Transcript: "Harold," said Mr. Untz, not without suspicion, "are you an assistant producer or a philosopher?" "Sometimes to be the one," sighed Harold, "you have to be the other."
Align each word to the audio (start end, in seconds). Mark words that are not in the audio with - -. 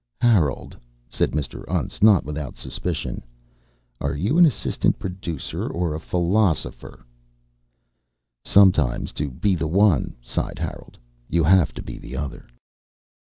"Harold," 0.21 0.75
said 1.11 1.29
Mr. 1.29 1.63
Untz, 1.67 2.01
not 2.01 2.25
without 2.25 2.57
suspicion, 2.57 3.21
"are 3.99 4.15
you 4.15 4.39
an 4.39 4.47
assistant 4.47 4.97
producer 4.97 5.67
or 5.67 5.93
a 5.93 5.99
philosopher?" 5.99 7.05
"Sometimes 8.43 9.13
to 9.13 9.29
be 9.29 9.53
the 9.53 9.67
one," 9.67 10.15
sighed 10.19 10.57
Harold, 10.57 10.97
"you 11.29 11.43
have 11.43 11.71
to 11.75 11.83
be 11.83 11.99
the 11.99 12.17
other." 12.17 12.47